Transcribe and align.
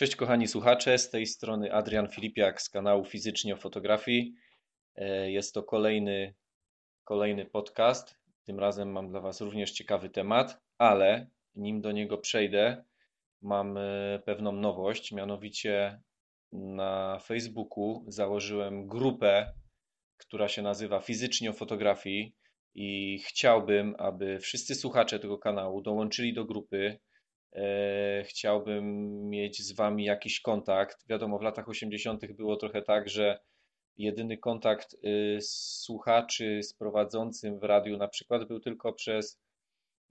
Cześć 0.00 0.16
kochani 0.16 0.48
słuchacze, 0.48 0.98
z 0.98 1.10
tej 1.10 1.26
strony 1.26 1.72
Adrian 1.72 2.08
Filipiak 2.08 2.62
z 2.62 2.70
kanału 2.70 3.04
Fizycznie 3.04 3.54
o 3.54 3.56
Fotografii. 3.56 4.34
E, 4.96 5.30
Jest 5.30 5.54
to 5.54 5.62
kolejny, 5.62 6.34
kolejny 7.04 7.46
podcast. 7.46 8.16
Tym 8.44 8.60
razem 8.60 8.92
mam 8.92 9.10
dla 9.10 9.20
Was 9.20 9.40
również 9.40 9.72
ciekawy 9.72 10.10
temat, 10.10 10.60
ale 10.78 11.30
nim 11.54 11.80
do 11.80 11.92
niego 11.92 12.18
przejdę, 12.18 12.84
mam 13.42 13.76
e, 13.76 14.18
pewną 14.24 14.52
nowość. 14.52 15.12
Mianowicie 15.12 16.00
na 16.52 17.18
Facebooku 17.18 18.04
założyłem 18.08 18.86
grupę, 18.86 19.52
która 20.16 20.48
się 20.48 20.62
nazywa 20.62 21.00
Fizycznie 21.00 21.50
o 21.50 21.52
Fotografii 21.52 22.34
i 22.74 23.18
chciałbym, 23.18 23.94
aby 23.98 24.38
wszyscy 24.38 24.74
słuchacze 24.74 25.18
tego 25.18 25.38
kanału 25.38 25.82
dołączyli 25.82 26.34
do 26.34 26.44
grupy 26.44 26.98
chciałbym 28.24 29.10
mieć 29.28 29.62
z 29.62 29.72
Wami 29.72 30.04
jakiś 30.04 30.40
kontakt. 30.40 31.06
Wiadomo, 31.08 31.38
w 31.38 31.42
latach 31.42 31.68
80. 31.68 32.32
było 32.32 32.56
trochę 32.56 32.82
tak, 32.82 33.08
że 33.08 33.40
jedyny 33.96 34.38
kontakt 34.38 34.94
y, 34.94 35.38
słuchaczy 35.42 36.62
z 36.62 36.74
prowadzącym 36.74 37.58
w 37.58 37.62
radiu 37.62 37.96
na 37.96 38.08
przykład 38.08 38.48
był 38.48 38.60
tylko 38.60 38.92
przez, 38.92 39.40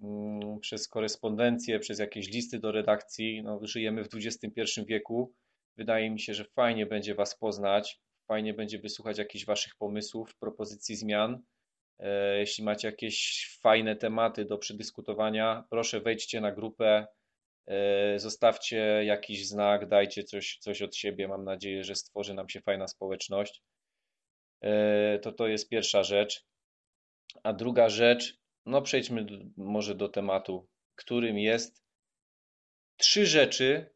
mm, 0.01 0.59
przez 0.59 0.87
korespondencję, 0.87 1.79
przez 1.79 1.99
jakieś 1.99 2.27
listy 2.27 2.59
do 2.59 2.71
redakcji. 2.71 3.43
No, 3.43 3.59
żyjemy 3.63 4.03
w 4.03 4.09
XXI 4.15 4.85
wieku. 4.87 5.33
Wydaje 5.77 6.09
mi 6.11 6.19
się, 6.19 6.33
że 6.33 6.45
fajnie 6.45 6.85
będzie 6.85 7.15
Was 7.15 7.37
poznać, 7.37 7.99
fajnie 8.27 8.53
będzie 8.53 8.79
wysłuchać 8.79 9.17
jakichś 9.17 9.45
Waszych 9.45 9.75
pomysłów, 9.75 10.35
propozycji 10.39 10.95
zmian. 10.95 11.41
E, 11.99 12.39
jeśli 12.39 12.63
macie 12.63 12.87
jakieś 12.87 13.47
fajne 13.61 13.95
tematy 13.95 14.45
do 14.45 14.57
przedyskutowania, 14.57 15.63
proszę 15.69 16.01
wejdźcie 16.01 16.41
na 16.41 16.51
grupę 16.51 17.07
E, 17.07 17.18
zostawcie 18.17 18.77
jakiś 19.05 19.47
znak, 19.47 19.87
dajcie 19.87 20.23
coś, 20.23 20.57
coś 20.61 20.81
od 20.81 20.95
siebie. 20.95 21.27
Mam 21.27 21.43
nadzieję, 21.43 21.83
że 21.83 21.95
stworzy 21.95 22.33
nam 22.33 22.49
się 22.49 22.61
fajna 22.61 22.87
społeczność. 22.87 23.63
E, 24.61 25.19
to 25.19 25.31
to 25.31 25.47
jest 25.47 25.69
pierwsza 25.69 26.03
rzecz. 26.03 26.45
A 27.43 27.53
druga 27.53 27.89
rzecz, 27.89 28.37
no 28.65 28.81
przejdźmy 28.81 29.25
do, 29.25 29.35
może 29.57 29.95
do 29.95 30.09
tematu, 30.09 30.67
którym 30.95 31.37
jest 31.37 31.83
trzy 32.97 33.25
rzeczy, 33.25 33.93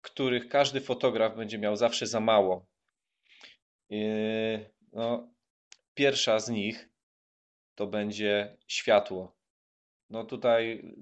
których 0.00 0.48
każdy 0.48 0.80
fotograf 0.80 1.36
będzie 1.36 1.58
miał 1.58 1.76
zawsze 1.76 2.06
za 2.06 2.20
mało. 2.20 2.66
E, 3.92 3.96
no, 4.92 5.34
pierwsza 5.94 6.38
z 6.38 6.48
nich 6.48 6.88
to 7.74 7.86
będzie 7.86 8.56
światło. 8.68 9.36
No 10.10 10.24
tutaj 10.24 10.94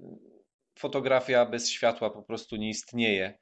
fotografia 0.79 1.45
bez 1.45 1.69
światła 1.69 2.09
po 2.09 2.23
prostu 2.23 2.55
nie 2.55 2.69
istnieje 2.69 3.39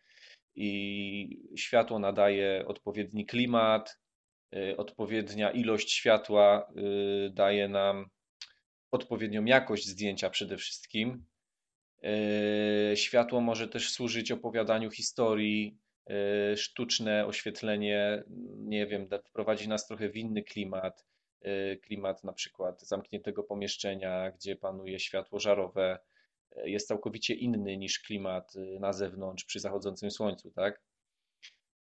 i 0.56 1.40
światło 1.58 2.00
nadaje 2.00 2.64
odpowiedni 2.68 3.26
klimat, 3.26 4.00
y, 4.56 4.78
odpowiednia 4.78 5.52
ilość 5.52 5.92
światła 5.92 6.72
y, 7.28 7.30
daje 7.30 7.68
nam 7.68 8.06
odpowiednią 8.92 9.46
jakość 9.46 9.88
zdjęcia 9.88 10.30
przede 10.30 10.58
wszystkim. 10.58 11.26
Y, 12.94 12.98
światło 12.98 13.42
może 13.42 13.68
też 13.68 13.92
służyć 13.92 14.32
opowiadaniu 14.32 14.92
historii, 14.92 15.78
sztuczne 16.56 17.26
oświetlenie, 17.26 18.24
nie 18.58 18.88
wiem, 18.88 19.08
wprowadzi 19.26 19.70
nas 19.70 19.88
trochę 19.88 20.10
w 20.10 20.16
inny 20.16 20.44
klimat, 20.44 21.06
klimat 21.82 22.24
na 22.24 22.34
przykład 22.34 22.82
zamkniętego 22.82 23.44
pomieszczenia, 23.44 24.32
gdzie 24.32 24.56
panuje 24.56 25.00
światło 25.00 25.40
żarowe, 25.40 26.00
jest 26.64 26.88
całkowicie 26.88 27.34
inny 27.34 27.78
niż 27.78 28.00
klimat 28.00 28.56
y, 28.56 28.80
na 28.80 28.94
zewnątrz 28.94 29.46
przy 29.46 29.60
zachodzącym 29.60 30.12
słońcu, 30.12 30.52
tak? 30.52 30.82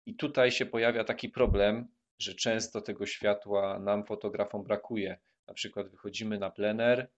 I 0.05 0.15
tutaj 0.15 0.51
się 0.51 0.65
pojawia 0.65 1.03
taki 1.03 1.29
problem, 1.29 1.87
że 2.19 2.35
często 2.35 2.81
tego 2.81 3.05
światła 3.05 3.79
nam 3.79 4.05
fotografom 4.05 4.63
brakuje. 4.63 5.17
Na 5.47 5.53
przykład 5.53 5.89
wychodzimy 5.89 6.39
na 6.39 6.49
plener, 6.49 7.09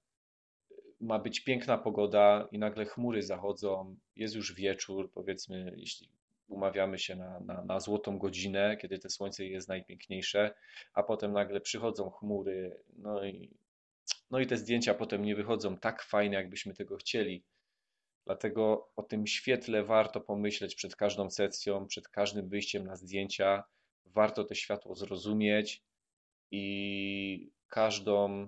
ma 1.00 1.20
być 1.20 1.40
piękna 1.40 1.78
pogoda 1.78 2.48
i 2.52 2.60
nagle 2.60 2.86
chmury 2.86 3.22
zachodzą, 3.24 3.96
jest 4.16 4.36
już 4.36 4.54
wieczór, 4.54 5.12
powiedzmy, 5.12 5.74
jeśli 5.78 6.10
umawiamy 6.48 7.00
się 7.00 7.16
na, 7.16 7.40
na, 7.40 7.66
na 7.66 7.80
złotą 7.80 8.18
godzinę, 8.18 8.78
kiedy 8.78 9.00
to 9.00 9.10
słońce 9.10 9.46
jest 9.46 9.70
najpiękniejsze, 9.70 10.54
a 10.94 11.04
potem 11.04 11.34
nagle 11.34 11.62
przychodzą 11.62 12.10
chmury, 12.10 12.78
no 12.98 13.26
i 13.26 13.50
no 14.32 14.40
i 14.40 14.48
te 14.48 14.58
zdjęcia 14.58 14.94
potem 14.94 15.26
nie 15.26 15.36
wychodzą 15.36 15.78
tak 15.78 16.04
fajnie, 16.04 16.36
jakbyśmy 16.36 16.74
tego 16.74 16.98
chcieli. 16.98 17.44
Dlatego 18.26 18.92
o 18.96 19.04
tym 19.04 19.28
świetle 19.28 19.84
warto 19.84 20.22
pomyśleć 20.22 20.76
przed 20.76 20.96
każdą 20.96 21.30
sesją, 21.30 21.88
przed 21.88 22.08
każdym 22.08 22.50
wyjściem 22.50 22.84
na 22.84 22.96
zdjęcia. 22.96 23.64
Warto 24.06 24.44
to 24.44 24.56
światło 24.56 24.96
zrozumieć 24.96 25.84
i 26.52 27.52
każdą, 27.68 28.48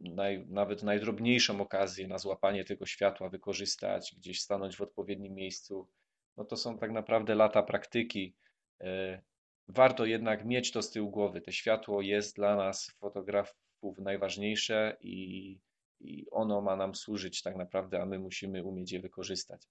naj, 0.00 0.46
nawet 0.48 0.82
najdrobniejszą 0.82 1.60
okazję 1.60 2.08
na 2.08 2.18
złapanie 2.18 2.64
tego 2.64 2.86
światła 2.86 3.28
wykorzystać, 3.28 4.14
gdzieś 4.16 4.40
stanąć 4.40 4.76
w 4.76 4.80
odpowiednim 4.80 5.34
miejscu. 5.34 5.88
No 6.36 6.44
to 6.44 6.56
są 6.56 6.78
tak 6.78 6.90
naprawdę 6.90 7.34
lata 7.34 7.62
praktyki. 7.62 8.36
E, 8.80 9.22
warto 9.68 10.04
jednak 10.04 10.44
mieć 10.44 10.72
to 10.72 10.82
z 10.82 10.90
tyłu 10.90 11.10
głowy. 11.10 11.40
To 11.40 11.50
światło 11.50 12.02
jest 12.02 12.36
dla 12.36 12.56
nas, 12.56 12.90
fotograf, 13.00 13.54
najważniejsze 13.98 14.96
i, 15.00 15.58
i 16.00 16.26
ono 16.30 16.60
ma 16.60 16.76
nam 16.76 16.94
służyć 16.94 17.42
tak 17.42 17.56
naprawdę, 17.56 18.02
a 18.02 18.06
my 18.06 18.18
musimy 18.18 18.64
umieć 18.64 18.92
je 18.92 19.00
wykorzystać. 19.00 19.62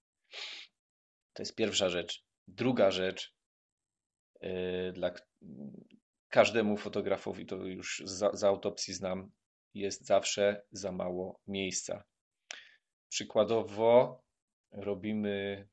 To 1.33 1.41
jest 1.41 1.55
pierwsza 1.55 1.89
rzecz. 1.89 2.23
Druga 2.47 2.91
rzecz, 2.91 3.33
yy, 4.41 4.91
dla 4.93 5.11
każdemu 6.29 6.77
fotografowi, 6.77 7.45
to 7.45 7.55
już 7.55 8.03
z, 8.05 8.39
z 8.39 8.43
autopsji 8.43 8.93
znam, 8.93 9.31
jest 9.73 10.05
zawsze 10.05 10.61
za 10.71 10.91
mało 10.91 11.39
miejsca. 11.47 12.03
Przykładowo 13.09 14.21
robimy 14.71 15.67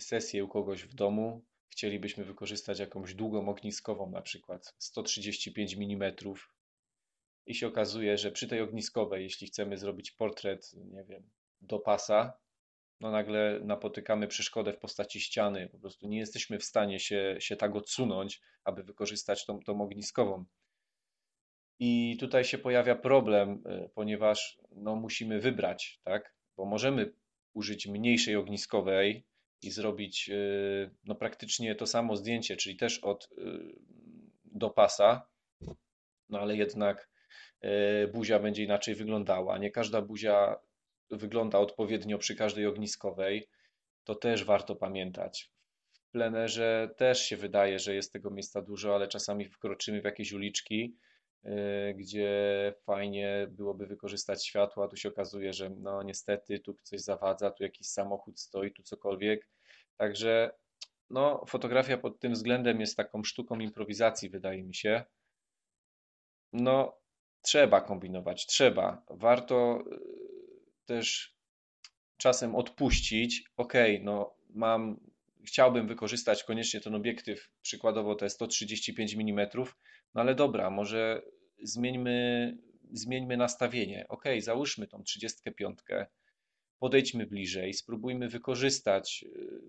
sesję 0.00 0.44
u 0.44 0.48
kogoś 0.48 0.82
w 0.82 0.94
domu, 0.94 1.44
chcielibyśmy 1.68 2.24
wykorzystać 2.24 2.78
jakąś 2.78 3.14
długą 3.14 3.48
ogniskową, 3.48 4.10
na 4.10 4.22
przykład 4.22 4.74
135 4.78 5.74
mm 5.74 6.14
i 7.46 7.54
się 7.54 7.66
okazuje, 7.66 8.18
że 8.18 8.30
przy 8.30 8.48
tej 8.48 8.60
ogniskowej, 8.60 9.22
jeśli 9.22 9.46
chcemy 9.46 9.78
zrobić 9.78 10.10
portret, 10.10 10.72
nie 10.74 11.04
wiem, 11.04 11.30
do 11.60 11.78
pasa, 11.78 12.38
no 13.00 13.10
nagle 13.10 13.60
napotykamy 13.64 14.28
przeszkodę 14.28 14.72
w 14.72 14.78
postaci 14.78 15.20
ściany, 15.20 15.68
po 15.68 15.78
prostu 15.78 16.08
nie 16.08 16.18
jesteśmy 16.18 16.58
w 16.58 16.64
stanie 16.64 17.00
się, 17.00 17.36
się 17.38 17.56
tak 17.56 17.76
odsunąć, 17.76 18.40
aby 18.64 18.82
wykorzystać 18.82 19.46
tą, 19.46 19.60
tą 19.60 19.80
ogniskową. 19.80 20.44
I 21.78 22.16
tutaj 22.20 22.44
się 22.44 22.58
pojawia 22.58 22.96
problem, 22.96 23.62
e, 23.66 23.88
ponieważ 23.94 24.60
no, 24.70 24.96
musimy 24.96 25.40
wybrać, 25.40 26.00
tak? 26.04 26.34
Bo 26.56 26.64
możemy 26.64 27.12
użyć 27.52 27.86
mniejszej 27.86 28.36
ogniskowej 28.36 29.26
i 29.62 29.70
zrobić 29.70 30.30
e, 30.30 30.34
no, 31.04 31.14
praktycznie 31.14 31.74
to 31.74 31.86
samo 31.86 32.16
zdjęcie, 32.16 32.56
czyli 32.56 32.76
też 32.76 32.98
od 32.98 33.24
e, 33.24 33.44
do 34.44 34.70
pasa, 34.70 35.26
no 36.28 36.40
ale 36.40 36.56
jednak 36.56 37.08
buzia 38.12 38.38
będzie 38.38 38.64
inaczej 38.64 38.94
wyglądała. 38.94 39.58
Nie 39.58 39.70
każda 39.70 40.02
buzia 40.02 40.56
wygląda 41.10 41.58
odpowiednio 41.58 42.18
przy 42.18 42.36
każdej 42.36 42.66
ogniskowej, 42.66 43.48
to 44.04 44.14
też 44.14 44.44
warto 44.44 44.76
pamiętać. 44.76 45.50
W 45.92 46.10
plenerze 46.10 46.94
też 46.96 47.22
się 47.22 47.36
wydaje, 47.36 47.78
że 47.78 47.94
jest 47.94 48.12
tego 48.12 48.30
miejsca 48.30 48.62
dużo, 48.62 48.94
ale 48.94 49.08
czasami 49.08 49.44
wkroczymy 49.44 50.00
w 50.00 50.04
jakieś 50.04 50.32
uliczki, 50.32 50.96
y, 51.44 51.50
gdzie 51.96 52.74
fajnie 52.82 53.46
byłoby 53.50 53.86
wykorzystać 53.86 54.46
światło, 54.46 54.84
a 54.84 54.88
tu 54.88 54.96
się 54.96 55.08
okazuje, 55.08 55.52
że 55.52 55.70
no 55.70 56.02
niestety 56.02 56.58
tu 56.58 56.74
coś 56.82 57.00
zawadza, 57.00 57.50
tu 57.50 57.62
jakiś 57.62 57.88
samochód 57.88 58.40
stoi, 58.40 58.72
tu 58.72 58.82
cokolwiek. 58.82 59.48
Także 59.96 60.50
no, 61.10 61.44
fotografia 61.48 61.98
pod 61.98 62.20
tym 62.20 62.32
względem 62.32 62.80
jest 62.80 62.96
taką 62.96 63.24
sztuką 63.24 63.58
improwizacji, 63.58 64.30
wydaje 64.30 64.62
mi 64.62 64.74
się. 64.74 65.04
No, 66.52 67.03
trzeba 67.44 67.80
kombinować, 67.80 68.46
trzeba. 68.46 69.02
Warto 69.10 69.84
y, 69.92 69.98
też 70.86 71.34
czasem 72.16 72.54
odpuścić. 72.54 73.44
Ok, 73.56 73.72
no 74.00 74.34
mam, 74.50 75.00
chciałbym 75.46 75.88
wykorzystać 75.88 76.44
koniecznie 76.44 76.80
ten 76.80 76.94
obiektyw, 76.94 77.50
przykładowo 77.62 78.16
jest 78.22 78.36
135 78.36 79.14
mm, 79.14 79.48
no 80.14 80.20
ale 80.20 80.34
dobra, 80.34 80.70
może 80.70 81.22
zmieńmy, 81.62 82.58
zmieńmy 82.92 83.36
nastawienie. 83.36 84.06
Ok, 84.08 84.24
załóżmy 84.38 84.86
tą 84.86 85.02
35, 85.02 85.78
podejdźmy 86.78 87.26
bliżej, 87.26 87.74
spróbujmy 87.74 88.28
wykorzystać 88.28 89.24
y, 89.28 89.60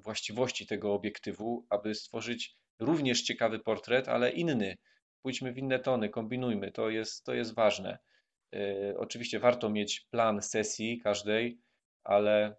właściwości 0.00 0.66
tego 0.66 0.94
obiektywu, 0.94 1.66
aby 1.70 1.94
stworzyć 1.94 2.56
również 2.78 3.22
ciekawy 3.22 3.58
portret, 3.58 4.08
ale 4.08 4.30
inny. 4.30 4.76
Pójdźmy 5.24 5.52
w 5.52 5.58
inne 5.58 5.78
tony, 5.78 6.08
kombinujmy, 6.08 6.72
to 6.72 6.90
jest, 6.90 7.24
to 7.24 7.34
jest 7.34 7.54
ważne. 7.54 7.98
E, 8.54 8.94
oczywiście 8.98 9.38
warto 9.38 9.70
mieć 9.70 10.00
plan 10.00 10.42
sesji 10.42 11.00
każdej, 11.00 11.58
ale 12.02 12.56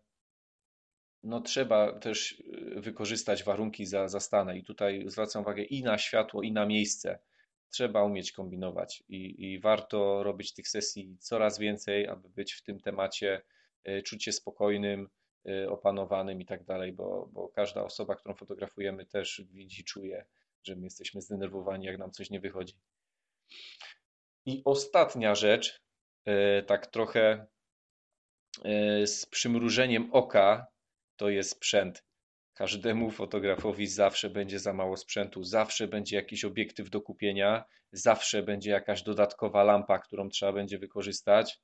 no 1.24 1.42
trzeba 1.42 2.00
też 2.00 2.44
e, 2.78 2.82
wykorzystać 2.82 3.44
warunki 3.44 3.86
za, 3.86 4.08
zastane 4.08 4.58
i 4.58 4.64
tutaj 4.64 5.04
zwracam 5.08 5.42
uwagę 5.42 5.64
i 5.64 5.84
na 5.84 5.98
światło, 5.98 6.42
i 6.42 6.52
na 6.52 6.66
miejsce. 6.66 7.20
Trzeba 7.70 8.04
umieć 8.04 8.32
kombinować 8.32 9.04
i, 9.10 9.54
i 9.54 9.60
warto 9.60 10.24
robić 10.24 10.54
tych 10.54 10.68
sesji 10.68 11.18
coraz 11.20 11.60
więcej, 11.60 12.08
aby 12.08 12.30
być 12.30 12.54
w 12.54 12.64
tym 12.64 12.80
temacie, 12.80 13.42
e, 13.84 14.02
czuć 14.02 14.24
się 14.24 14.32
spokojnym, 14.32 15.10
opanowanym 15.70 16.42
i 16.42 16.46
tak 16.46 16.64
dalej, 16.64 16.94
bo, 16.94 17.30
bo 17.34 17.50
każda 17.50 17.84
osoba, 17.84 18.16
którą 18.16 18.36
fotografujemy, 18.36 19.06
też 19.06 19.42
widzi, 19.52 19.84
czuje, 19.84 20.26
że 20.66 20.76
my 20.76 20.84
jesteśmy 20.84 21.22
zdenerwowani, 21.22 21.86
jak 21.86 21.98
nam 21.98 22.12
coś 22.12 22.30
nie 22.30 22.40
wychodzi. 22.40 22.74
I 24.46 24.62
ostatnia 24.66 25.36
rzecz, 25.36 25.82
y, 26.28 26.64
tak 26.64 26.88
trochę 26.88 27.48
y, 29.02 29.08
z 29.08 29.26
przymrużeniem 29.26 30.10
oka, 30.14 30.68
to 31.16 31.30
jest 31.30 31.50
sprzęt. 31.50 32.04
Każdemu 32.54 33.12
fotografowi 33.12 33.88
zawsze 33.88 34.30
będzie 34.30 34.60
za 34.60 34.74
mało 34.74 34.98
sprzętu, 34.98 35.44
zawsze 35.44 35.88
będzie 35.88 36.16
jakiś 36.16 36.46
obiektyw 36.46 36.90
do 36.90 37.02
kupienia, 37.02 37.66
zawsze 37.92 38.44
będzie 38.44 38.72
jakaś 38.72 39.04
dodatkowa 39.04 39.64
lampa, 39.64 40.00
którą 40.00 40.30
trzeba 40.30 40.54
będzie 40.54 40.80
wykorzystać. 40.80 41.60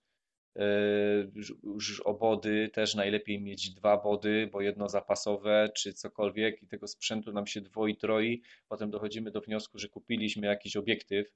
Już 1.63 1.99
obody 1.99 2.69
też 2.73 2.95
najlepiej 2.95 3.41
mieć 3.41 3.69
dwa 3.69 3.97
body, 3.97 4.49
bo 4.51 4.61
jedno 4.61 4.89
zapasowe 4.89 5.69
czy 5.75 5.93
cokolwiek 5.93 6.63
i 6.63 6.67
tego 6.67 6.87
sprzętu 6.87 7.31
nam 7.31 7.47
się 7.47 7.61
dwoi, 7.61 7.97
troi. 7.97 8.41
Potem 8.67 8.91
dochodzimy 8.91 9.31
do 9.31 9.41
wniosku, 9.41 9.79
że 9.79 9.89
kupiliśmy 9.89 10.47
jakiś 10.47 10.75
obiektyw, 10.75 11.27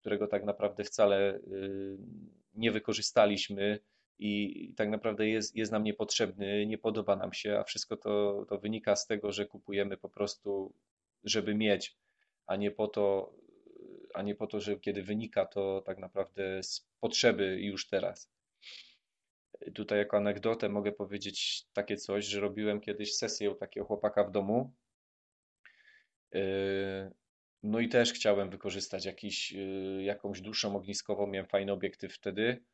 którego 0.00 0.26
tak 0.26 0.44
naprawdę 0.44 0.84
wcale 0.84 1.36
y, 1.36 1.98
nie 2.54 2.72
wykorzystaliśmy 2.72 3.78
i 4.18 4.72
tak 4.76 4.88
naprawdę 4.88 5.28
jest, 5.28 5.56
jest 5.56 5.72
nam 5.72 5.84
niepotrzebny, 5.84 6.66
nie 6.66 6.78
podoba 6.78 7.16
nam 7.16 7.32
się, 7.32 7.58
a 7.58 7.64
wszystko 7.64 7.96
to, 7.96 8.44
to 8.48 8.58
wynika 8.58 8.96
z 8.96 9.06
tego, 9.06 9.32
że 9.32 9.46
kupujemy 9.46 9.96
po 9.96 10.08
prostu, 10.08 10.74
żeby 11.24 11.54
mieć, 11.54 11.96
a 12.46 12.56
nie 12.56 12.70
po 12.70 12.88
to, 12.88 13.32
a 14.14 14.22
nie 14.22 14.34
po 14.34 14.46
to, 14.46 14.60
że 14.60 14.76
kiedy 14.76 15.02
wynika 15.02 15.46
to 15.46 15.82
tak 15.86 15.98
naprawdę 15.98 16.62
z 16.62 16.88
potrzeby 17.00 17.60
już 17.60 17.88
teraz. 17.88 18.37
Tutaj 19.74 19.98
jako 19.98 20.16
anegdotę 20.16 20.68
mogę 20.68 20.92
powiedzieć 20.92 21.64
takie 21.72 21.96
coś, 21.96 22.24
że 22.24 22.40
robiłem 22.40 22.80
kiedyś 22.80 23.16
sesję 23.16 23.50
u 23.50 23.54
takiego 23.54 23.86
chłopaka 23.86 24.24
w 24.24 24.30
domu. 24.30 24.72
Yy, 26.32 26.40
no 27.62 27.80
i 27.80 27.88
też 27.88 28.12
chciałem 28.12 28.50
wykorzystać 28.50 29.04
jakiś, 29.04 29.52
yy, 29.52 30.02
jakąś 30.02 30.40
dłuższą 30.40 30.76
ogniskową, 30.76 31.26
miałem 31.26 31.48
fajny 31.48 31.72
obiektyw 31.72 32.14
wtedy. 32.14 32.64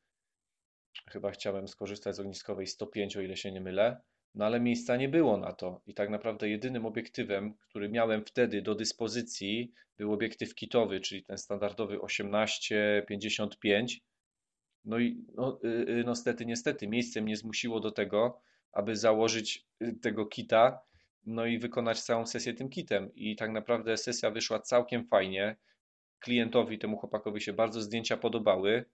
Chyba 1.11 1.31
chciałem 1.31 1.69
skorzystać 1.69 2.17
z 2.17 2.21
ogniskowej 2.21 2.67
105, 2.67 3.17
o 3.17 3.21
ile 3.21 3.37
się 3.37 3.53
nie 3.53 3.61
mylę. 3.61 4.01
No 4.35 4.45
ale 4.45 4.61
miejsca 4.61 4.97
nie 4.97 5.09
było 5.09 5.37
na 5.37 5.53
to. 5.53 5.83
I 5.87 5.95
tak 5.95 6.11
naprawdę 6.11 6.49
jedynym 6.49 6.87
obiektywem, 6.87 7.55
który 7.55 7.89
miałem 7.89 8.25
wtedy 8.25 8.63
do 8.63 8.75
dyspozycji, 8.75 9.73
był 9.97 10.13
obiektyw 10.13 10.55
kitowy, 10.55 11.01
czyli 11.01 11.25
ten 11.25 11.39
standardowy 11.39 11.99
18-55 11.99 14.01
no 14.85 14.99
i 14.99 15.25
no, 15.35 15.61
y, 15.65 15.69
y, 15.69 16.05
no 16.07 16.15
stety, 16.15 16.47
niestety, 16.47 16.89
miejsce 16.89 17.23
mnie 17.23 17.37
zmusiło 17.37 17.81
do 17.81 17.91
tego, 17.91 18.41
aby 18.73 18.97
założyć 18.97 19.67
y, 19.83 19.93
tego 19.93 20.27
kita, 20.27 20.81
no 21.27 21.47
i 21.47 21.59
wykonać 21.59 22.03
całą 22.03 22.27
sesję 22.27 22.55
tym 22.55 22.69
kitem. 22.69 23.15
I 23.15 23.37
tak 23.37 23.51
naprawdę 23.51 23.97
sesja 23.97 24.31
wyszła 24.31 24.59
całkiem 24.59 25.05
fajnie. 25.05 25.57
Klientowi, 26.19 26.79
temu 26.79 26.97
chłopakowi 26.97 27.41
się 27.41 27.53
bardzo 27.53 27.83
zdjęcia 27.83 28.17
podobały. 28.17 28.85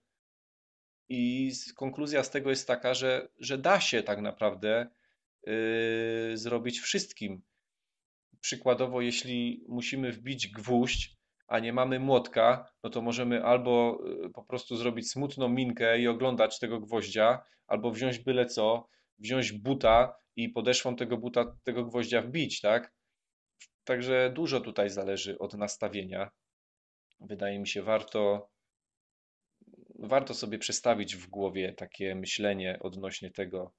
I 1.08 1.52
konkluzja 1.76 2.22
z 2.24 2.30
tego 2.30 2.50
jest 2.50 2.66
taka, 2.66 2.94
że, 2.94 3.28
że 3.38 3.58
da 3.58 3.80
się 3.80 4.02
tak 4.02 4.20
naprawdę 4.20 4.86
yy, 5.46 5.52
zrobić 6.34 6.80
wszystkim. 6.80 7.42
Przykładowo, 8.40 9.00
jeśli 9.00 9.64
musimy 9.68 10.12
wbić 10.12 10.48
gwóźdź, 10.48 11.19
a 11.50 11.58
nie 11.58 11.72
mamy 11.72 12.00
młotka, 12.00 12.70
no 12.84 12.90
to 12.90 13.02
możemy 13.02 13.44
albo 13.44 14.02
y, 14.26 14.30
po 14.30 14.44
prostu 14.44 14.76
zrobić 14.76 15.10
smutną 15.10 15.48
minkę 15.48 15.98
i 15.98 16.08
oglądać 16.08 16.58
tego 16.58 16.80
gwoździa, 16.80 17.42
albo 17.66 17.90
wziąć 17.90 18.18
byle 18.18 18.46
co, 18.46 18.88
wziąć 19.18 19.52
buta 19.52 20.16
i 20.36 20.48
podeszwą 20.48 20.96
tego 20.96 21.16
buta, 21.16 21.56
tego 21.64 21.84
gwoździa 21.84 22.22
wbić, 22.22 22.60
tak? 22.60 22.92
Także 23.84 24.32
dużo 24.34 24.60
tutaj 24.60 24.90
zależy 24.90 25.38
od 25.38 25.54
nastawienia. 25.54 26.30
Wydaje 27.20 27.58
mi 27.58 27.68
się, 27.68 27.82
warto, 27.82 28.50
warto 29.98 30.34
sobie 30.34 30.58
przestawić 30.58 31.16
w 31.16 31.28
głowie 31.28 31.72
takie 31.72 32.14
myślenie 32.14 32.78
odnośnie 32.80 33.30
tego, 33.30 33.74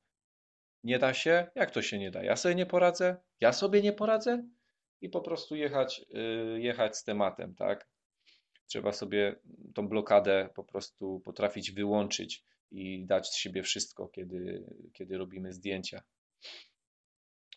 nie 0.84 1.00
da 1.00 1.14
się? 1.14 1.48
Jak 1.56 1.72
to 1.72 1.82
się 1.82 2.00
nie 2.00 2.12
da? 2.12 2.24
Ja 2.24 2.36
sobie 2.36 2.56
nie 2.56 2.66
poradzę? 2.66 3.18
Ja 3.42 3.54
sobie 3.54 3.82
nie 3.82 3.94
poradzę? 3.94 4.44
I 5.02 5.10
po 5.10 5.22
prostu 5.22 5.56
jechać, 5.56 6.06
y, 6.56 6.62
jechać 6.62 6.98
z 6.98 7.04
tematem, 7.04 7.56
tak? 7.56 7.88
Trzeba 8.68 8.92
sobie 8.92 9.36
tą 9.76 9.88
blokadę 9.88 10.50
po 10.56 10.64
prostu 10.64 11.20
potrafić 11.20 11.72
wyłączyć 11.72 12.44
i 12.72 13.06
dać 13.06 13.28
z 13.28 13.36
siebie 13.36 13.64
wszystko, 13.64 14.08
kiedy, 14.08 14.64
kiedy 14.94 15.18
robimy 15.18 15.54
zdjęcia. 15.54 16.02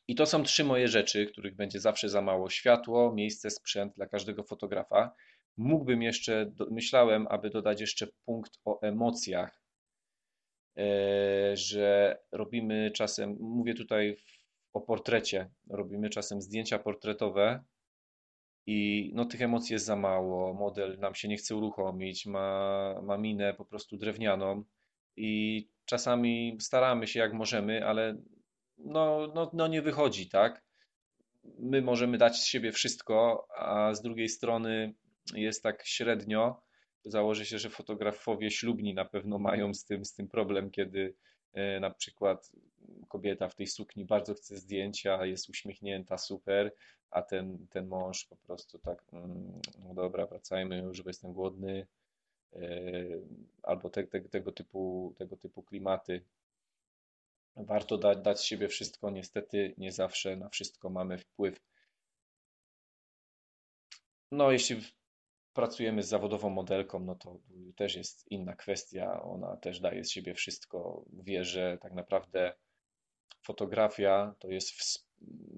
I 0.08 0.14
to 0.14 0.26
są 0.26 0.42
trzy 0.42 0.64
moje 0.64 0.88
rzeczy, 0.88 1.26
których 1.26 1.56
będzie 1.56 1.80
zawsze 1.80 2.08
za 2.08 2.22
mało: 2.22 2.50
światło, 2.50 3.14
miejsce, 3.14 3.50
sprzęt 3.50 3.94
dla 3.94 4.06
każdego 4.06 4.44
fotografa. 4.44 5.14
Mógłbym 5.56 6.02
jeszcze, 6.02 6.52
myślałem, 6.70 7.26
aby 7.30 7.50
dodać 7.50 7.80
jeszcze 7.80 8.06
punkt 8.24 8.58
o 8.64 8.80
emocjach, 8.82 9.62
e, 10.76 11.56
że 11.56 12.18
robimy 12.32 12.90
czasem, 12.90 13.36
mówię 13.40 13.74
tutaj 13.74 14.16
o 14.74 14.80
portrecie. 14.80 15.50
Robimy 15.70 16.10
czasem 16.10 16.42
zdjęcia 16.42 16.78
portretowe 16.78 17.64
i 18.66 19.10
no, 19.14 19.24
tych 19.24 19.42
emocji 19.42 19.72
jest 19.72 19.84
za 19.84 19.96
mało. 19.96 20.54
Model 20.54 20.98
nam 20.98 21.14
się 21.14 21.28
nie 21.28 21.36
chce 21.36 21.56
uruchomić, 21.56 22.26
ma, 22.26 23.00
ma 23.02 23.18
minę 23.18 23.54
po 23.54 23.64
prostu 23.64 23.96
drewnianą 23.96 24.64
i 25.16 25.68
czasami 25.84 26.56
staramy 26.60 27.06
się 27.06 27.20
jak 27.20 27.32
możemy, 27.32 27.86
ale 27.86 28.16
no, 28.78 29.32
no, 29.34 29.50
no 29.52 29.66
nie 29.66 29.82
wychodzi, 29.82 30.28
tak? 30.28 30.64
My 31.58 31.82
możemy 31.82 32.18
dać 32.18 32.36
z 32.36 32.46
siebie 32.46 32.72
wszystko, 32.72 33.46
a 33.56 33.94
z 33.94 34.02
drugiej 34.02 34.28
strony 34.28 34.94
jest 35.34 35.62
tak 35.62 35.86
średnio. 35.86 36.62
Założy 37.04 37.46
się, 37.46 37.58
że 37.58 37.70
fotografowie 37.70 38.50
ślubni 38.50 38.94
na 38.94 39.04
pewno 39.04 39.38
mają 39.38 39.74
z 39.74 39.84
tym, 39.84 40.04
z 40.04 40.14
tym 40.14 40.28
problem, 40.28 40.70
kiedy 40.70 41.14
e, 41.52 41.80
na 41.80 41.90
przykład 41.90 42.50
kobieta 43.08 43.48
w 43.48 43.54
tej 43.54 43.66
sukni 43.66 44.04
bardzo 44.04 44.34
chce 44.34 44.56
zdjęcia, 44.56 45.26
jest 45.26 45.48
uśmiechnięta, 45.48 46.18
super, 46.18 46.72
a 47.10 47.22
ten, 47.22 47.66
ten 47.70 47.86
mąż 47.86 48.24
po 48.24 48.36
prostu 48.36 48.78
tak, 48.78 49.04
mm, 49.12 49.60
no 49.78 49.94
dobra, 49.94 50.26
wracajmy 50.26 50.78
już, 50.78 51.02
bo 51.02 51.10
jestem 51.10 51.32
głodny, 51.32 51.86
e, 52.52 52.60
albo 53.62 53.90
te, 53.90 54.04
te, 54.04 54.20
tego, 54.20 54.52
typu, 54.52 55.14
tego 55.18 55.36
typu 55.36 55.62
klimaty. 55.62 56.24
Warto 57.56 57.98
dać, 57.98 58.18
dać 58.18 58.40
z 58.40 58.42
siebie 58.42 58.68
wszystko, 58.68 59.10
niestety 59.10 59.74
nie 59.78 59.92
zawsze 59.92 60.36
na 60.36 60.48
wszystko 60.48 60.90
mamy 60.90 61.18
wpływ. 61.18 61.60
No, 64.32 64.52
jeśli 64.52 64.80
pracujemy 65.54 66.02
z 66.02 66.08
zawodową 66.08 66.50
modelką, 66.50 67.00
no 67.00 67.14
to 67.14 67.38
też 67.76 67.96
jest 67.96 68.30
inna 68.30 68.56
kwestia. 68.56 69.22
Ona 69.22 69.56
też 69.56 69.80
daje 69.80 70.04
z 70.04 70.10
siebie 70.10 70.34
wszystko. 70.34 71.04
Wie, 71.12 71.44
że 71.44 71.78
tak 71.80 71.92
naprawdę 71.92 72.54
fotografia 73.44 74.34
to 74.38 74.48
jest 74.48 74.70
w, 74.70 75.04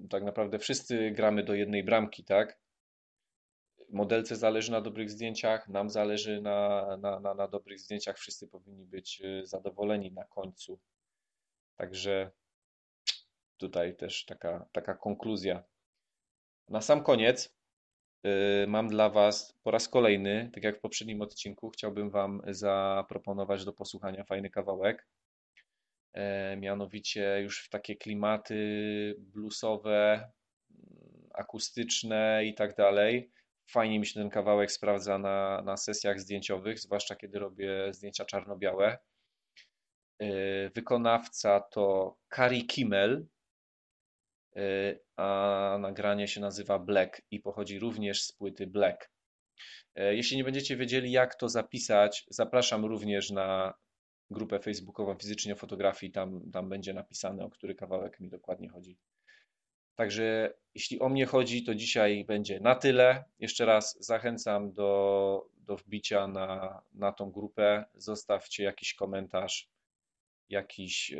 tak 0.09 0.23
naprawdę 0.23 0.59
wszyscy 0.59 1.11
gramy 1.11 1.43
do 1.43 1.53
jednej 1.53 1.83
bramki, 1.83 2.23
tak? 2.23 2.59
Modelce 3.89 4.35
zależy 4.35 4.71
na 4.71 4.81
dobrych 4.81 5.09
zdjęciach, 5.09 5.67
nam 5.67 5.89
zależy 5.89 6.41
na, 6.41 6.87
na, 6.97 7.19
na, 7.19 7.33
na 7.33 7.47
dobrych 7.47 7.79
zdjęciach. 7.79 8.17
Wszyscy 8.17 8.47
powinni 8.47 8.85
być 8.85 9.21
y, 9.21 9.45
zadowoleni 9.45 10.11
na 10.11 10.23
końcu. 10.23 10.79
Także 11.77 12.31
tutaj 13.57 13.95
też 13.95 14.25
taka, 14.25 14.65
taka 14.71 14.95
konkluzja. 14.95 15.63
Na 16.69 16.81
sam 16.81 17.03
koniec 17.03 17.55
y, 18.25 18.67
mam 18.67 18.87
dla 18.87 19.09
Was 19.09 19.59
po 19.63 19.71
raz 19.71 19.89
kolejny, 19.89 20.49
tak 20.53 20.63
jak 20.63 20.77
w 20.77 20.81
poprzednim 20.81 21.21
odcinku, 21.21 21.69
chciałbym 21.69 22.09
Wam 22.09 22.41
zaproponować 22.47 23.65
do 23.65 23.73
posłuchania 23.73 24.23
fajny 24.23 24.49
kawałek. 24.49 25.07
E, 26.17 26.57
mianowicie 26.57 27.41
już 27.41 27.65
w 27.65 27.69
takie 27.69 27.95
klimaty 27.95 29.15
bluesowe, 29.19 30.31
akustyczne 31.33 32.45
i 32.45 32.53
tak 32.53 32.75
dalej. 32.75 33.31
Fajnie 33.71 33.99
mi 33.99 34.05
się 34.05 34.13
ten 34.13 34.29
kawałek 34.29 34.71
sprawdza 34.71 35.17
na, 35.17 35.61
na 35.61 35.77
sesjach 35.77 36.19
zdjęciowych, 36.19 36.79
zwłaszcza 36.79 37.15
kiedy 37.15 37.39
robię 37.39 37.93
zdjęcia 37.93 38.25
czarno-białe. 38.25 38.97
E, 40.19 40.27
wykonawca 40.69 41.59
to 41.59 42.17
Kari 42.27 42.65
Kimmel, 42.67 43.27
e, 44.55 44.61
a 45.15 45.77
nagranie 45.79 46.27
się 46.27 46.41
nazywa 46.41 46.79
Black 46.79 47.21
i 47.31 47.39
pochodzi 47.39 47.79
również 47.79 48.23
z 48.23 48.31
płyty 48.31 48.67
Black. 48.67 49.11
Jeśli 49.95 50.37
nie 50.37 50.43
będziecie 50.43 50.77
wiedzieli, 50.77 51.11
jak 51.11 51.35
to 51.35 51.49
zapisać, 51.49 52.25
zapraszam 52.29 52.85
również 52.85 53.29
na 53.31 53.73
grupę 54.29 54.59
facebookową 54.59 55.15
fizycznie 55.15 55.55
fotografii, 55.55 56.11
tam, 56.11 56.51
tam 56.51 56.69
będzie 56.69 56.93
napisane, 56.93 57.45
o 57.45 57.49
który 57.49 57.75
kawałek 57.75 58.19
mi 58.19 58.29
dokładnie 58.29 58.69
chodzi. 58.69 58.97
Także 59.95 60.53
jeśli 60.75 60.99
o 60.99 61.09
mnie 61.09 61.25
chodzi, 61.25 61.63
to 61.63 61.75
dzisiaj 61.75 62.25
będzie 62.25 62.59
na 62.59 62.75
tyle. 62.75 63.23
Jeszcze 63.39 63.65
raz 63.65 63.97
zachęcam 63.99 64.73
do, 64.73 65.49
do 65.57 65.77
wbicia 65.77 66.27
na, 66.27 66.81
na 66.93 67.11
tą 67.11 67.31
grupę. 67.31 67.85
Zostawcie 67.93 68.63
jakiś 68.63 68.93
komentarz, 68.93 69.69
jakiś, 70.49 71.15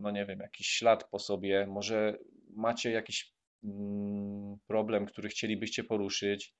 no 0.00 0.10
nie 0.10 0.26
wiem, 0.26 0.40
jakiś 0.40 0.66
ślad 0.66 1.04
po 1.10 1.18
sobie. 1.18 1.66
Może 1.66 2.18
macie 2.50 2.90
jakiś 2.90 3.32
mm, 3.64 4.58
problem, 4.66 5.06
który 5.06 5.28
chcielibyście 5.28 5.84
poruszyć. 5.84 6.54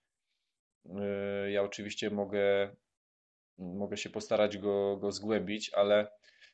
Yy, 0.84 1.50
ja 1.50 1.62
oczywiście 1.62 2.10
mogę 2.10 2.76
mogę 3.58 3.96
się 3.96 4.10
postarać 4.10 4.58
go, 4.58 4.96
go 4.96 5.12
zgłębić, 5.12 5.70
ale 5.74 6.10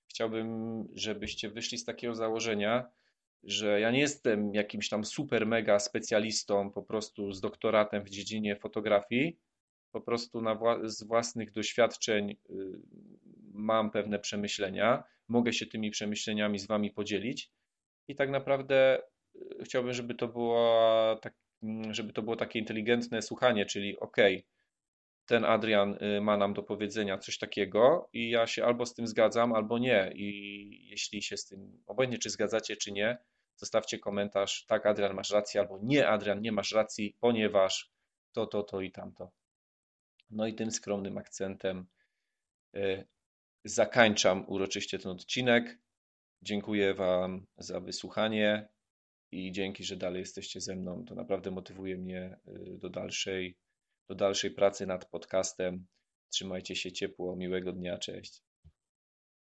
chciałbym, 0.09 0.85
żebyście 0.95 1.51
wyszli 1.51 1.79
z 1.79 1.85
takiego 1.85 2.15
założenia, 2.15 2.91
że 3.45 3.81
ja 3.81 3.91
nie 3.91 4.01
jestem 4.01 4.55
jakimś 4.55 4.89
tam 4.89 5.05
super 5.05 5.47
mega 5.47 5.79
specjalistą, 5.79 6.71
po 6.71 6.83
prostu 6.83 7.33
z 7.33 7.41
doktoratem 7.41 8.05
w 8.05 8.11
dziedzinie 8.11 8.57
fotografii. 8.57 9.39
Po 9.93 10.01
prostu 10.01 10.43
wła 10.59 10.89
z 10.89 11.03
własnych 11.03 11.53
doświadczeń 11.53 12.31
y, 12.31 12.37
mam 13.53 13.91
pewne 13.91 14.19
przemyślenia, 14.19 15.05
mogę 15.29 15.53
się 15.53 15.67
tymi 15.67 15.91
przemyśleniami 15.91 16.59
z 16.59 16.67
Wami 16.67 16.91
podzielić 16.91 17.51
i 18.09 18.15
tak 18.15 18.31
naprawdę 18.31 19.03
y, 19.37 19.65
chciałbym, 19.65 19.93
żeby 19.93 20.15
to 20.15 20.29
było, 20.29 21.19
tak, 21.23 21.35
żeby 21.91 22.13
to 22.13 22.23
było 22.23 22.37
takie 22.37 22.59
inteligentne 22.59 23.23
słuchanie, 23.23 23.67
czyli 23.67 23.99
ok, 23.99 24.17
ten 25.31 25.45
Adrian 25.45 25.99
y, 26.03 26.21
ma 26.21 26.37
nam 26.37 26.55
do 26.55 26.63
powiedzenia 26.63 27.19
coś 27.19 27.39
takiego 27.39 28.09
i 28.13 28.31
ja 28.31 28.47
się 28.47 28.65
albo 28.65 28.87
z 28.87 28.95
tym 28.95 29.07
zgadzam, 29.07 29.53
albo 29.53 29.79
nie. 29.79 30.13
I 30.15 30.89
jeśli 30.91 31.23
się 31.23 31.37
z 31.37 31.47
tym, 31.47 31.83
obojętnie 31.87 32.19
czy 32.19 32.31
zgadzacie, 32.31 32.77
czy 32.77 32.93
nie, 32.93 33.19
zostawcie 33.57 33.99
komentarz, 33.99 34.65
tak 34.67 34.87
Adrian 34.87 35.15
masz 35.15 35.31
rację, 35.31 35.61
albo 35.61 35.79
nie 35.83 36.09
Adrian, 36.09 36.41
nie 36.41 36.53
masz 36.53 36.73
racji, 36.73 37.17
ponieważ 37.21 37.91
to, 38.33 38.47
to, 38.47 38.63
to 38.63 38.81
i 38.81 38.91
tamto. 38.91 39.31
No 40.31 40.47
i 40.47 40.55
tym 40.55 40.71
skromnym 40.71 41.19
akcentem 41.19 41.87
y, 42.77 43.05
zakończam 43.65 44.45
uroczyście 44.49 44.99
ten 44.99 45.11
odcinek. 45.13 45.79
Dziękuję 46.43 46.95
Wam 46.95 47.47
za 47.59 47.81
wysłuchanie 47.81 48.69
i 49.33 49.53
dzięki, 49.53 49.85
że 49.85 49.97
dalej 49.97 50.21
jesteście 50.21 50.61
ze 50.61 50.77
mną. 50.77 51.05
To 51.05 51.15
naprawdę 51.15 51.51
motywuje 51.51 51.97
mnie 51.97 52.37
y, 52.49 52.79
do 52.79 52.89
dalszej 52.89 53.57
do 54.11 54.15
dalszej 54.17 54.51
pracy 54.51 54.87
nad 54.87 55.05
podcastem. 55.11 55.87
Trzymajcie 56.31 56.77
się 56.77 56.93
ciepło, 56.93 57.37
miłego 57.37 57.73
dnia, 57.73 57.99
cześć. 57.99 58.43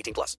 18 0.00 0.14
plus. 0.14 0.36